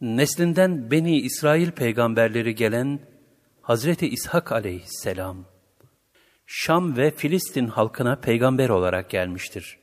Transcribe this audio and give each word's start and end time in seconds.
Neslinden 0.00 0.90
Beni 0.90 1.20
İsrail 1.20 1.70
peygamberleri 1.70 2.54
gelen 2.54 3.00
Hazreti 3.62 4.08
İshak 4.08 4.52
aleyhisselam, 4.52 5.44
Şam 6.46 6.96
ve 6.96 7.10
Filistin 7.10 7.66
halkına 7.66 8.16
peygamber 8.16 8.68
olarak 8.68 9.10
gelmiştir. 9.10 9.78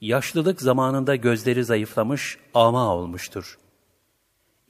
Yaşlılık 0.00 0.62
zamanında 0.62 1.16
gözleri 1.16 1.64
zayıflamış, 1.64 2.38
ama 2.54 2.94
olmuştur. 2.94 3.58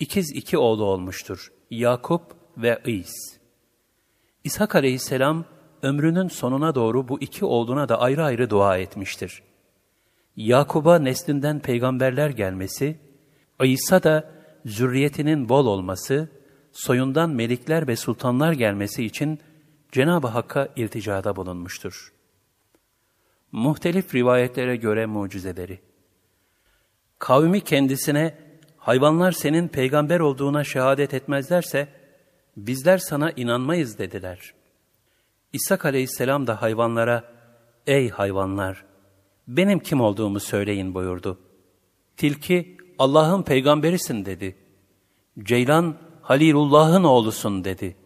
İkiz 0.01 0.33
iki 0.35 0.59
oğlu 0.59 0.85
olmuştur, 0.85 1.53
Yakup 1.71 2.23
ve 2.57 2.83
İs. 2.87 3.13
İshak 4.45 4.75
aleyhisselam, 4.75 5.45
ömrünün 5.83 6.29
sonuna 6.29 6.75
doğru 6.75 7.09
bu 7.09 7.21
iki 7.21 7.45
oğluna 7.45 7.89
da 7.89 8.01
ayrı 8.01 8.25
ayrı 8.25 8.51
dua 8.51 8.79
etmiştir. 8.79 9.43
Yakub'a 10.37 10.99
neslinden 10.99 11.61
peygamberler 11.61 12.31
gelmesi, 12.31 12.99
İsa 13.65 14.03
da 14.03 14.40
zürriyetinin 14.67 15.49
bol 15.49 15.67
olması, 15.67 16.29
soyundan 16.73 17.31
melikler 17.31 17.89
ve 17.89 17.97
sultanlar 17.97 18.53
gelmesi 18.53 19.05
için 19.05 19.41
Cenab-ı 19.93 20.27
Hakk'a 20.27 20.69
ilticada 20.77 21.37
bulunmuştur. 21.37 22.13
Muhtelif 23.53 24.15
rivayetlere 24.15 24.77
göre 24.77 25.07
mucizeleri. 25.07 25.81
Kavmi 27.19 27.61
kendisine, 27.61 28.39
hayvanlar 28.77 29.33
senin 29.33 29.69
peygamber 29.69 30.21
olduğuna 30.21 30.65
şehadet 30.65 31.15
etmezlerse, 31.15 31.89
bizler 32.57 32.99
sana 32.99 33.31
inanmayız 33.31 33.99
dediler. 33.99 34.55
İshak 35.53 35.85
aleyhisselam 35.85 36.47
da 36.47 36.63
hayvanlara, 36.63 37.25
ey 37.87 38.09
hayvanlar, 38.09 38.85
benim 39.49 39.79
kim 39.79 40.01
olduğumu 40.01 40.41
söyleyin 40.41 40.95
buyurdu. 40.95 41.39
Tilki, 42.17 42.77
Allah'ın 43.01 43.43
peygamberisin 43.43 44.25
dedi. 44.25 44.57
Ceylan, 45.43 45.97
Halilullah'ın 46.23 47.05
oğlusun 47.05 47.65
dedi. 47.65 47.97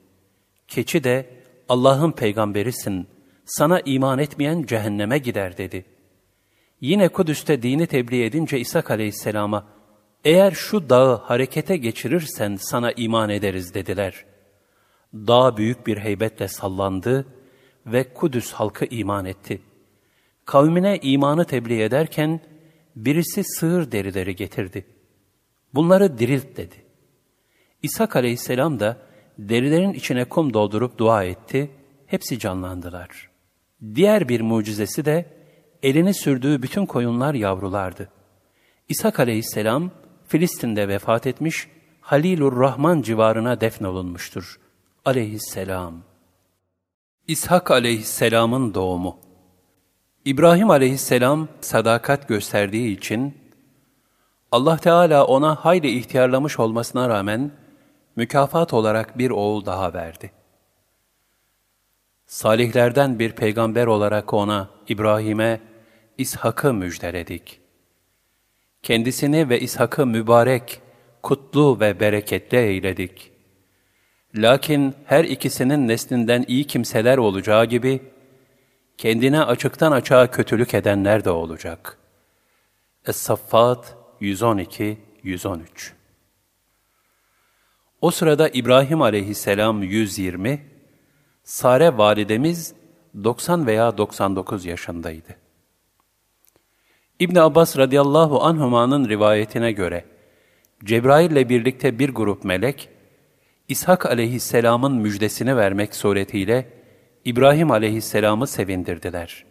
Keçi 0.69 1.05
de, 1.05 1.31
Allah'ın 1.69 2.13
peygamberisin, 2.13 3.07
sana 3.45 3.81
iman 3.81 4.19
etmeyen 4.19 4.63
cehenneme 4.63 5.19
gider 5.19 5.59
dedi. 5.59 5.85
Yine 6.81 7.09
Kudüs'te 7.09 7.63
dini 7.63 7.87
tebliğ 7.87 8.25
edince 8.25 8.59
İsa 8.59 8.83
aleyhisselama, 8.89 9.67
eğer 10.25 10.51
şu 10.51 10.91
dağı 10.91 11.17
harekete 11.17 11.77
geçirirsen 11.77 12.57
sana 12.57 12.93
iman 12.93 13.31
ederiz 13.31 13.75
dediler. 13.75 14.25
Dağ 15.15 15.57
büyük 15.57 15.87
bir 15.87 15.99
heybetle 15.99 16.49
sallandı 16.49 17.27
ve 17.87 18.15
Kudüs 18.15 18.53
halkı 18.53 18.85
iman 18.85 19.25
etti. 19.25 19.61
Kavmine 20.45 20.99
imanı 21.03 21.45
tebliğ 21.45 21.83
ederken, 21.83 22.41
birisi 22.97 23.45
sığır 23.45 23.93
derileri 23.93 24.37
getirdi. 24.37 24.87
Bunları 25.75 26.19
dirilt 26.19 26.57
dedi. 26.57 26.75
İshak 27.83 28.17
aleyhisselam 28.17 28.81
da 28.81 28.99
derilerin 29.39 29.93
içine 29.93 30.25
kum 30.25 30.55
doldurup 30.55 30.99
dua 30.99 31.25
etti, 31.25 31.71
hepsi 32.07 32.39
canlandılar. 32.39 33.31
Diğer 33.95 34.29
bir 34.29 34.41
mucizesi 34.41 35.05
de 35.05 35.27
elini 35.83 36.15
sürdüğü 36.15 36.63
bütün 36.63 36.87
koyunlar 36.87 37.35
yavrulardı. 37.35 38.09
İshak 38.89 39.21
aleyhisselam 39.21 39.91
Filistin'de 40.29 40.89
vefat 40.89 41.27
etmiş, 41.27 41.69
Halilur 42.01 42.61
Rahman 42.61 43.03
civarına 43.03 43.61
defnolunmuştur. 43.61 44.61
Aleyhisselam. 45.05 46.03
İshak 47.29 47.71
aleyhisselamın 47.71 48.75
doğumu 48.75 49.19
İbrahim 50.25 50.71
aleyhisselam 50.71 51.49
sadakat 51.61 52.29
gösterdiği 52.29 52.97
için 52.97 53.35
Allah 54.53 54.77
Teala 54.77 55.27
ona 55.27 55.55
hayli 55.55 55.99
ihtiyarlamış 55.99 56.61
olmasına 56.61 57.09
rağmen 57.09 57.51
mükafat 58.17 58.73
olarak 58.73 59.19
bir 59.19 59.31
oğul 59.31 59.67
daha 59.67 59.95
verdi. 59.95 60.33
Salihlerden 62.27 63.19
bir 63.19 63.33
peygamber 63.33 63.87
olarak 63.87 64.35
ona, 64.35 64.69
İbrahim'e, 64.89 65.61
İshak'ı 66.19 66.75
müjdeledik. 66.75 67.61
Kendisini 68.83 69.49
ve 69.49 69.61
İshak'ı 69.61 70.07
mübarek, 70.07 70.81
kutlu 71.23 71.81
ve 71.81 72.01
bereketli 72.01 72.59
eyledik. 72.59 73.31
Lakin 74.35 74.95
her 75.05 75.25
ikisinin 75.25 75.89
neslinden 75.89 76.45
iyi 76.49 76.65
kimseler 76.65 77.19
olacağı 77.19 77.65
gibi, 77.65 78.14
kendine 78.99 79.43
açıktan 79.43 79.93
açığa 79.93 80.31
kötülük 80.31 80.75
edenler 80.75 81.25
de 81.25 81.31
olacak. 81.31 81.99
Es-Saffat 83.07 83.97
112-113 84.21 85.59
O 88.01 88.11
sırada 88.11 88.49
İbrahim 88.49 89.03
aleyhisselam 89.03 89.83
120, 89.83 90.67
Sare 91.45 91.99
validemiz 91.99 92.75
90 93.25 93.67
veya 93.67 93.99
99 93.99 94.65
yaşındaydı. 94.65 95.37
İbn 97.19 97.37
Abbas 97.37 97.77
radıyallahu 97.77 98.43
anhuma'nın 98.43 99.09
rivayetine 99.09 99.73
göre, 99.73 100.05
Cebrail 100.85 101.31
ile 101.31 101.49
birlikte 101.49 101.99
bir 101.99 102.09
grup 102.09 102.45
melek, 102.45 102.89
İshak 103.69 104.07
aleyhisselamın 104.07 104.93
müjdesini 104.93 105.57
vermek 105.57 105.95
suretiyle 105.95 106.84
İbrahim 107.25 107.71
aleyhisselamı 107.71 108.47
sevindirdiler. 108.47 109.45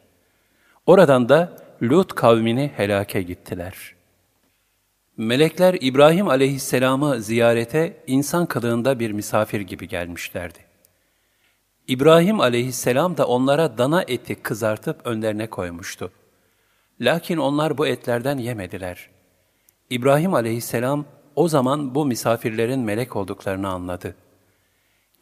Oradan 0.86 1.30
da 1.30 1.58
Lut 1.82 2.16
kavmini 2.16 2.72
helake 2.76 3.22
gittiler. 3.22 3.96
Melekler 5.18 5.78
İbrahim 5.82 6.28
aleyhisselamı 6.28 7.22
ziyarete 7.22 8.04
insan 8.08 8.46
kılığında 8.46 9.00
bir 9.00 9.12
misafir 9.12 9.62
gibi 9.62 9.88
gelmişlerdi. 9.88 10.60
İbrahim 11.88 12.40
aleyhisselam 12.40 13.18
da 13.18 13.28
onlara 13.28 13.78
dana 13.78 14.04
eti 14.08 14.36
kızartıp 14.36 15.08
önlerine 15.08 15.48
koymuştu. 15.48 16.12
Lakin 17.02 17.38
onlar 17.38 17.78
bu 17.78 17.88
etlerden 17.88 18.38
yemediler. 18.38 19.10
İbrahim 19.90 20.34
aleyhisselam 20.34 21.06
o 21.36 21.48
zaman 21.48 21.96
bu 21.96 22.06
misafirlerin 22.06 22.80
melek 22.80 23.16
olduklarını 23.16 23.70
anladı. 23.70 24.16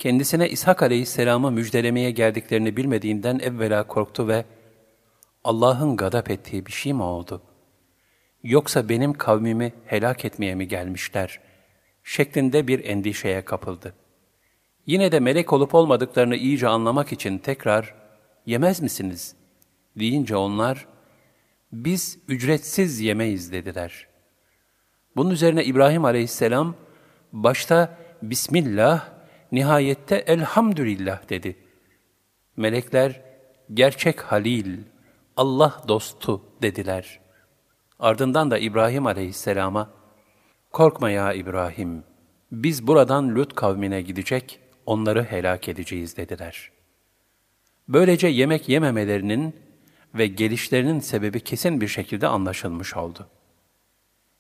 Kendisine 0.02 0.50
İshak 0.50 0.84
aleyhisselamı 0.84 1.52
müjdelemeye 1.52 2.12
geldiklerini 2.12 2.78
bilmediğinden 2.78 3.40
evvela 3.40 3.88
korktu 3.88 4.28
ve 4.28 4.46
Allah'ın 5.44 5.98
gadap 5.98 6.32
ettiği 6.32 6.66
bir 6.66 6.72
şey 6.72 6.94
mi 6.94 7.04
oldu? 7.04 7.42
Yoksa 8.44 8.90
benim 8.90 9.14
kavmimi 9.14 9.74
helak 9.86 10.26
etmeye 10.26 10.56
mi 10.56 10.68
gelmişler? 10.68 11.40
Şeklinde 12.04 12.68
bir 12.68 12.86
endişeye 12.86 13.42
kapıldı. 13.46 13.94
Yine 14.86 15.12
de 15.12 15.20
melek 15.20 15.54
olup 15.54 15.76
olmadıklarını 15.76 16.36
iyice 16.36 16.68
anlamak 16.68 17.12
için 17.12 17.38
tekrar, 17.38 17.96
yemez 18.46 18.82
misiniz? 18.82 19.36
deyince 19.96 20.36
onlar, 20.36 20.88
biz 21.72 22.20
ücretsiz 22.28 23.00
yemeyiz 23.00 23.52
dediler. 23.52 24.08
Bunun 25.16 25.30
üzerine 25.30 25.66
İbrahim 25.66 26.06
aleyhisselam, 26.06 26.76
başta 27.34 27.98
Bismillah, 28.22 29.21
nihayette 29.52 30.16
Elhamdülillah 30.16 31.30
dedi. 31.30 31.58
Melekler, 32.58 33.22
gerçek 33.74 34.22
Halil, 34.22 34.78
Allah 35.38 35.84
dostu 35.88 36.42
dediler. 36.62 37.20
Ardından 38.00 38.52
da 38.52 38.58
İbrahim 38.58 39.06
aleyhisselama, 39.06 39.90
korkma 40.72 41.10
ya 41.10 41.34
İbrahim, 41.34 42.04
biz 42.52 42.88
buradan 42.88 43.36
Lut 43.36 43.56
kavmine 43.56 44.02
gidecek, 44.02 44.60
onları 44.86 45.24
helak 45.24 45.70
edeceğiz 45.70 46.18
dediler. 46.18 46.72
Böylece 47.88 48.28
yemek 48.28 48.70
yememelerinin 48.70 49.56
ve 50.16 50.28
gelişlerinin 50.28 51.00
sebebi 51.00 51.40
kesin 51.40 51.82
bir 51.82 51.88
şekilde 51.88 52.28
anlaşılmış 52.28 52.96
oldu. 52.98 53.28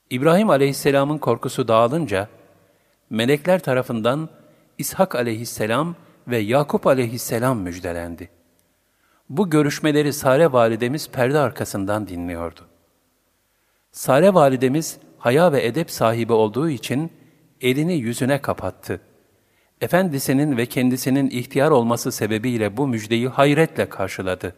İbrahim 0.09 0.49
aleyhisselamın 0.49 1.17
korkusu 1.17 1.67
dağılınca, 1.67 2.27
melekler 3.09 3.59
tarafından 3.59 4.29
İshak 4.81 5.15
aleyhisselam 5.15 5.95
ve 6.27 6.37
Yakup 6.37 6.87
aleyhisselam 6.87 7.59
müjdelendi. 7.59 8.29
Bu 9.29 9.49
görüşmeleri 9.49 10.13
Sare 10.13 10.51
validemiz 10.51 11.09
perde 11.09 11.39
arkasından 11.39 12.07
dinliyordu. 12.07 12.61
Sare 13.91 14.33
validemiz 14.33 14.97
haya 15.17 15.51
ve 15.51 15.65
edep 15.65 15.91
sahibi 15.91 16.33
olduğu 16.33 16.69
için 16.69 17.11
elini 17.61 17.93
yüzüne 17.93 18.41
kapattı 18.41 19.01
efendisinin 19.81 20.57
ve 20.57 20.65
kendisinin 20.65 21.29
ihtiyar 21.29 21.71
olması 21.71 22.11
sebebiyle 22.11 22.77
bu 22.77 22.87
müjdeyi 22.87 23.27
hayretle 23.27 23.89
karşıladı. 23.89 24.55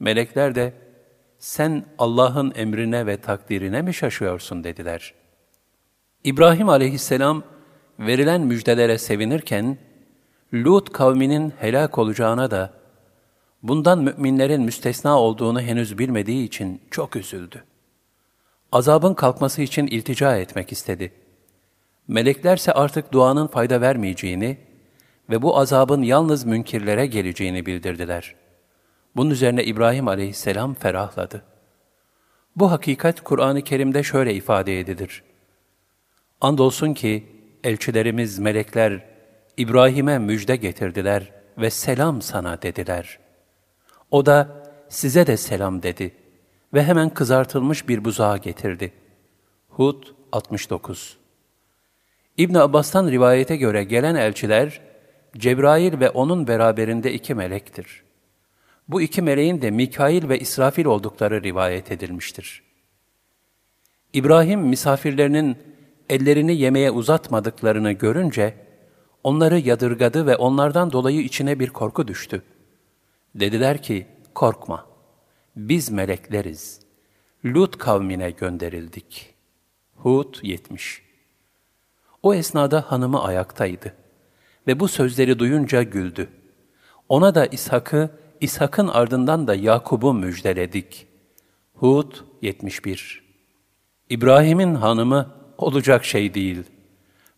Melekler 0.00 0.54
de, 0.54 0.72
sen 1.38 1.84
Allah'ın 1.98 2.52
emrine 2.56 3.06
ve 3.06 3.16
takdirine 3.16 3.82
mi 3.82 3.94
şaşıyorsun 3.94 4.64
dediler. 4.64 5.14
İbrahim 6.24 6.68
aleyhisselam 6.68 7.42
verilen 7.98 8.40
müjdelere 8.40 8.98
sevinirken, 8.98 9.78
Lut 10.54 10.92
kavminin 10.92 11.52
helak 11.58 11.98
olacağına 11.98 12.50
da, 12.50 12.72
bundan 13.62 13.98
müminlerin 13.98 14.62
müstesna 14.62 15.20
olduğunu 15.20 15.60
henüz 15.60 15.98
bilmediği 15.98 16.44
için 16.44 16.80
çok 16.90 17.16
üzüldü. 17.16 17.64
Azabın 18.72 19.14
kalkması 19.14 19.62
için 19.62 19.86
iltica 19.86 20.36
etmek 20.36 20.72
istedi. 20.72 21.12
Meleklerse 22.08 22.72
artık 22.72 23.12
duanın 23.12 23.46
fayda 23.46 23.80
vermeyeceğini 23.80 24.58
ve 25.30 25.42
bu 25.42 25.58
azabın 25.58 26.02
yalnız 26.02 26.44
münkirlere 26.44 27.06
geleceğini 27.06 27.66
bildirdiler. 27.66 28.34
Bunun 29.16 29.30
üzerine 29.30 29.64
İbrahim 29.64 30.08
aleyhisselam 30.08 30.74
ferahladı. 30.74 31.42
Bu 32.56 32.70
hakikat 32.70 33.20
Kur'an-ı 33.20 33.62
Kerim'de 33.62 34.02
şöyle 34.02 34.34
ifade 34.34 34.80
edilir. 34.80 35.22
Andolsun 36.40 36.94
ki 36.94 37.37
elçilerimiz 37.64 38.38
melekler 38.38 39.04
İbrahim'e 39.56 40.18
müjde 40.18 40.56
getirdiler 40.56 41.32
ve 41.58 41.70
selam 41.70 42.22
sana 42.22 42.62
dediler. 42.62 43.18
O 44.10 44.26
da 44.26 44.64
size 44.88 45.26
de 45.26 45.36
selam 45.36 45.82
dedi 45.82 46.14
ve 46.74 46.84
hemen 46.84 47.10
kızartılmış 47.10 47.88
bir 47.88 48.04
buzağı 48.04 48.38
getirdi. 48.38 48.92
Hud 49.68 50.02
69 50.32 51.18
İbn 52.36 52.54
Abbas'tan 52.54 53.10
rivayete 53.10 53.56
göre 53.56 53.84
gelen 53.84 54.14
elçiler 54.14 54.80
Cebrail 55.36 56.00
ve 56.00 56.10
onun 56.10 56.46
beraberinde 56.46 57.12
iki 57.12 57.34
melektir. 57.34 58.02
Bu 58.88 59.02
iki 59.02 59.22
meleğin 59.22 59.62
de 59.62 59.70
Mikail 59.70 60.28
ve 60.28 60.38
İsrafil 60.38 60.84
oldukları 60.84 61.42
rivayet 61.42 61.92
edilmiştir. 61.92 62.62
İbrahim 64.12 64.60
misafirlerinin 64.60 65.56
ellerini 66.08 66.56
yemeğe 66.56 66.90
uzatmadıklarını 66.90 67.92
görünce 67.92 68.54
onları 69.24 69.58
yadırgadı 69.58 70.26
ve 70.26 70.36
onlardan 70.36 70.92
dolayı 70.92 71.20
içine 71.20 71.60
bir 71.60 71.70
korku 71.70 72.08
düştü. 72.08 72.42
Dediler 73.34 73.82
ki, 73.82 74.06
korkma, 74.34 74.86
biz 75.56 75.90
melekleriz. 75.90 76.80
Lut 77.44 77.78
kavmine 77.78 78.30
gönderildik. 78.30 79.34
Hud 79.96 80.34
70 80.42 81.02
O 82.22 82.34
esnada 82.34 82.84
hanımı 82.92 83.22
ayaktaydı 83.22 83.94
ve 84.66 84.80
bu 84.80 84.88
sözleri 84.88 85.38
duyunca 85.38 85.82
güldü. 85.82 86.28
Ona 87.08 87.34
da 87.34 87.46
İshak'ı, 87.46 88.10
İshak'ın 88.40 88.88
ardından 88.88 89.46
da 89.46 89.54
Yakub'u 89.54 90.14
müjdeledik. 90.14 91.06
Hud 91.74 92.12
71 92.42 93.24
İbrahim'in 94.10 94.74
hanımı 94.74 95.37
olacak 95.58 96.04
şey 96.04 96.34
değil. 96.34 96.62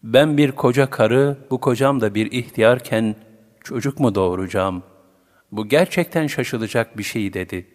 Ben 0.03 0.37
bir 0.37 0.53
koca 0.53 0.91
karı, 0.91 1.39
bu 1.51 1.61
kocam 1.61 2.01
da 2.01 2.15
bir 2.15 2.33
ihtiyarken 2.33 3.17
çocuk 3.65 4.01
mu 4.01 4.15
doğuracağım? 4.15 4.83
Bu 5.53 5.69
gerçekten 5.69 6.27
şaşılacak 6.27 6.99
bir 6.99 7.03
şey 7.03 7.33
dedi. 7.33 7.67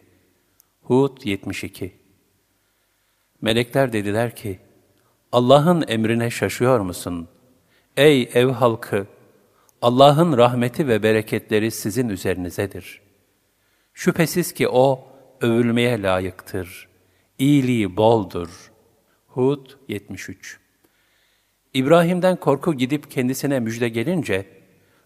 Hud 0.82 1.18
72 1.24 1.94
Melekler 3.42 3.94
dediler 3.94 4.36
ki, 4.36 4.60
Allah'ın 5.32 5.86
emrine 5.88 6.30
şaşıyor 6.30 6.80
musun? 6.80 7.28
Ey 7.98 8.30
ev 8.34 8.50
halkı! 8.50 9.08
Allah'ın 9.82 10.38
rahmeti 10.38 10.88
ve 10.88 11.04
bereketleri 11.04 11.72
sizin 11.72 12.10
üzerinizedir. 12.10 13.02
Şüphesiz 13.94 14.54
ki 14.54 14.70
O, 14.70 15.08
övülmeye 15.42 16.02
layıktır. 16.02 16.88
İyiliği 17.40 17.98
boldur. 17.98 18.72
Hud 19.36 19.70
73 19.88 20.60
İbrahim'den 21.74 22.36
korku 22.36 22.74
gidip 22.74 23.12
kendisine 23.12 23.60
müjde 23.60 23.90
gelince, 23.90 24.46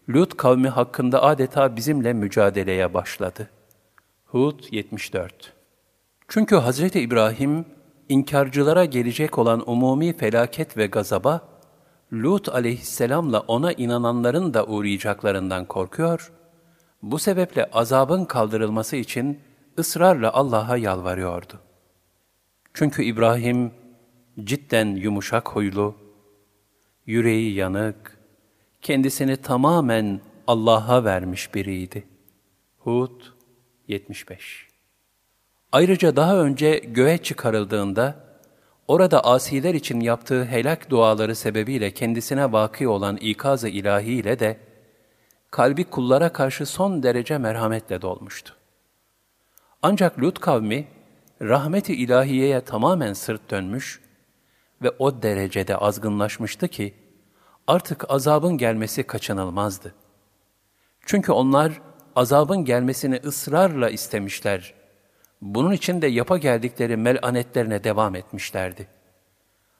Lut 0.08 0.36
kavmi 0.36 0.68
hakkında 0.68 1.22
adeta 1.22 1.76
bizimle 1.76 2.12
mücadeleye 2.12 2.94
başladı. 2.94 3.50
Hud 4.24 4.60
74 4.70 5.52
Çünkü 6.28 6.56
Hazreti 6.56 7.00
İbrahim, 7.00 7.64
inkarcılara 8.08 8.84
gelecek 8.84 9.38
olan 9.38 9.70
umumi 9.70 10.16
felaket 10.16 10.76
ve 10.76 10.86
gazaba, 10.86 11.48
Lut 12.12 12.48
aleyhisselamla 12.48 13.40
ona 13.40 13.72
inananların 13.72 14.54
da 14.54 14.66
uğrayacaklarından 14.66 15.64
korkuyor, 15.64 16.32
bu 17.02 17.18
sebeple 17.18 17.70
azabın 17.72 18.24
kaldırılması 18.24 18.96
için 18.96 19.40
ısrarla 19.78 20.32
Allah'a 20.32 20.76
yalvarıyordu. 20.76 21.60
Çünkü 22.74 23.02
İbrahim 23.04 23.79
cidden 24.44 24.86
yumuşak 24.86 25.48
huylu, 25.48 25.94
yüreği 27.06 27.54
yanık, 27.54 28.18
kendisini 28.82 29.36
tamamen 29.36 30.20
Allah'a 30.46 31.04
vermiş 31.04 31.54
biriydi. 31.54 32.04
Hud 32.78 33.22
75 33.88 34.68
Ayrıca 35.72 36.16
daha 36.16 36.36
önce 36.36 36.78
göğe 36.78 37.18
çıkarıldığında, 37.18 38.24
orada 38.88 39.24
asiler 39.24 39.74
için 39.74 40.00
yaptığı 40.00 40.44
helak 40.44 40.90
duaları 40.90 41.36
sebebiyle 41.36 41.90
kendisine 41.90 42.52
vaki 42.52 42.88
olan 42.88 43.16
ikaz-ı 43.16 43.68
ilahiyle 43.68 44.38
de, 44.38 44.60
kalbi 45.50 45.84
kullara 45.84 46.32
karşı 46.32 46.66
son 46.66 47.02
derece 47.02 47.38
merhametle 47.38 48.02
dolmuştu. 48.02 48.56
Ancak 49.82 50.18
Lut 50.18 50.38
kavmi, 50.38 50.86
rahmeti 51.42 51.94
ilahiyeye 51.94 52.60
tamamen 52.60 53.12
sırt 53.12 53.50
dönmüş 53.50 54.00
ve 54.82 54.90
o 54.98 55.22
derecede 55.22 55.76
azgınlaşmıştı 55.76 56.68
ki, 56.68 56.94
artık 57.66 58.10
azabın 58.10 58.58
gelmesi 58.58 59.02
kaçınılmazdı. 59.02 59.94
Çünkü 61.06 61.32
onlar 61.32 61.80
azabın 62.16 62.64
gelmesini 62.64 63.20
ısrarla 63.24 63.90
istemişler. 63.90 64.74
Bunun 65.42 65.72
için 65.72 66.02
de 66.02 66.06
yapa 66.06 66.38
geldikleri 66.38 66.96
melanetlerine 66.96 67.84
devam 67.84 68.14
etmişlerdi. 68.14 68.88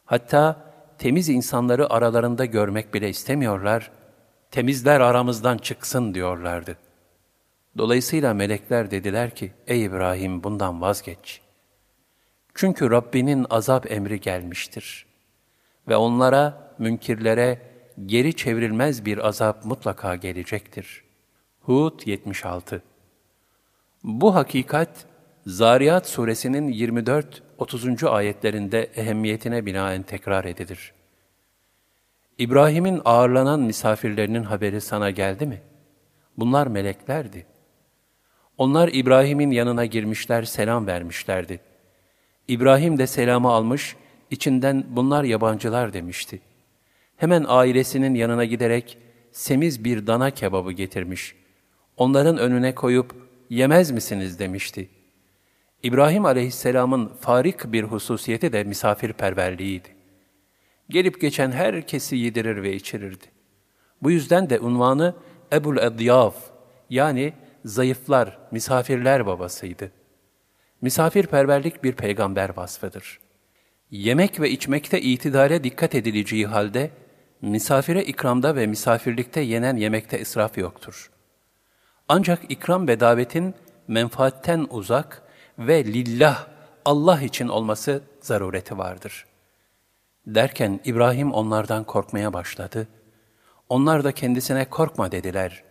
Hatta 0.05 0.73
temiz 0.99 1.29
insanları 1.29 1.93
aralarında 1.93 2.45
görmek 2.45 2.95
bile 2.95 3.09
istemiyorlar, 3.09 3.91
temizler 4.51 5.01
aramızdan 5.01 5.59
çıksın 5.59 6.15
diyorlardı. 6.15 6.77
Dolayısıyla 7.79 8.35
melekler 8.35 8.91
dediler 8.91 9.35
ki, 9.35 9.53
ey 9.67 9.85
İbrahim 9.85 10.43
bundan 10.45 10.81
vazgeç. 10.81 11.41
Çünkü 12.55 12.91
Rabbinin 12.91 13.47
azap 13.51 13.93
emri 13.93 14.21
gelmiştir. 14.21 15.07
Ve 15.89 15.97
onlara, 15.97 16.75
münkirlere, 16.79 17.59
geri 18.07 18.37
çevrilmez 18.37 19.05
bir 19.05 19.29
azap 19.29 19.65
mutlaka 19.65 20.17
gelecektir. 20.17 21.05
Hud 21.61 22.01
76 22.07 22.83
Bu 24.05 24.35
hakikat, 24.35 25.07
Zariyat 25.47 26.09
suresinin 26.09 26.73
24-30. 26.73 28.09
ayetlerinde 28.09 28.83
ehemmiyetine 28.83 29.67
binaen 29.67 30.03
tekrar 30.03 30.45
edilir. 30.45 30.93
İbrahim'in 32.39 33.01
ağırlanan 33.05 33.61
misafirlerinin 33.61 34.43
haberi 34.43 34.81
sana 34.81 35.11
geldi 35.11 35.47
mi? 35.47 35.61
Bunlar 36.37 36.67
meleklerdi. 36.67 37.47
Onlar 38.59 38.91
İbrahim'in 38.93 39.51
yanına 39.51 39.85
girmişler, 39.85 40.43
selam 40.43 40.87
vermişlerdi. 40.87 41.61
İbrahim 42.51 42.99
de 42.99 43.07
selamı 43.07 43.49
almış, 43.49 43.97
içinden 44.31 44.85
bunlar 44.89 45.25
yabancılar 45.25 45.93
demişti. 45.93 46.41
Hemen 47.17 47.45
ailesinin 47.49 48.15
yanına 48.15 48.45
giderek 48.45 48.99
semiz 49.33 49.85
bir 49.85 50.07
dana 50.07 50.31
kebabı 50.31 50.73
getirmiş. 50.73 51.35
Onların 51.97 52.39
önüne 52.39 52.75
koyup 52.75 53.15
yemez 53.51 53.91
misiniz 53.91 54.39
demişti. 54.39 54.89
İbrahim 55.83 56.25
aleyhisselamın 56.25 57.13
farik 57.21 57.73
bir 57.73 57.83
hususiyeti 57.83 58.53
de 58.53 58.65
misafirperverliğiydi. 58.65 59.89
Gelip 60.89 61.21
geçen 61.21 61.53
herkesi 61.53 62.17
yedirir 62.17 62.63
ve 62.63 62.75
içirirdi. 62.75 63.25
Bu 64.03 64.11
yüzden 64.11 64.51
de 64.51 64.61
unvanı 64.61 65.15
Ebul 65.53 65.77
Edyaf 65.77 66.35
yani 66.91 67.33
zayıflar, 67.65 68.39
misafirler 68.51 69.27
babasıydı. 69.27 70.00
Misafirperverlik 70.83 71.85
bir 71.85 71.93
peygamber 71.93 72.57
vasfıdır. 72.57 73.21
Yemek 73.91 74.41
ve 74.41 74.51
içmekte 74.51 75.01
itidale 75.01 75.65
dikkat 75.65 75.95
edileceği 75.95 76.47
halde, 76.47 76.91
misafire 77.43 78.05
ikramda 78.05 78.57
ve 78.57 78.67
misafirlikte 78.67 79.41
yenen 79.41 79.77
yemekte 79.77 80.21
israf 80.21 80.59
yoktur. 80.59 81.11
Ancak 82.09 82.51
ikram 82.51 82.89
ve 82.89 83.01
davetin 83.01 83.55
menfaatten 83.89 84.67
uzak 84.71 85.23
ve 85.59 85.85
lillah, 85.85 86.47
Allah 86.85 87.23
için 87.23 87.49
olması 87.49 88.03
zarureti 88.21 88.79
vardır. 88.79 89.27
Derken 90.27 90.81
İbrahim 90.85 91.33
onlardan 91.33 91.85
korkmaya 91.85 92.33
başladı. 92.33 92.89
Onlar 93.69 94.05
da 94.05 94.13
kendisine 94.13 94.65
korkma 94.65 95.13
dediler 95.13 95.65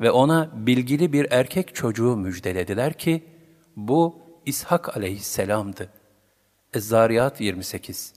ve 0.00 0.10
ona 0.10 0.50
bilgili 0.54 1.12
bir 1.12 1.26
erkek 1.30 1.74
çocuğu 1.74 2.16
müjdelediler 2.16 2.92
ki, 2.92 3.24
bu 3.76 4.29
İshak 4.46 4.96
aleyhisselamdı. 4.96 5.88
Ez-Zariyat 6.74 7.40
28 7.40 8.14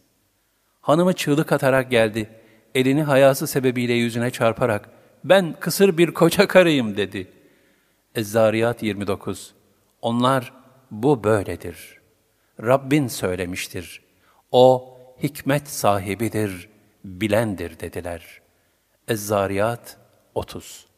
Hanımı 0.82 1.13
çığlık 1.13 1.51
atarak 1.51 1.92
geldi. 1.92 2.30
Elini 2.75 3.03
hayası 3.03 3.48
sebebiyle 3.48 3.94
yüzüne 3.94 4.32
çarparak, 4.32 4.89
ben 5.24 5.56
kısır 5.60 5.98
bir 5.98 6.13
koca 6.13 6.48
karıyım 6.48 6.98
dedi. 6.98 7.32
Ez-Zariyat 8.15 8.84
29 8.84 9.53
Onlar, 10.01 10.53
bu 10.92 11.24
böyledir. 11.24 12.01
Rabbin 12.62 13.08
söylemiştir. 13.08 14.01
O, 14.51 14.98
hikmet 15.24 15.68
sahibidir, 15.68 16.70
bilendir 17.06 17.80
dediler. 17.80 18.42
Ez-Zariyat 19.08 19.98
30 20.36 20.92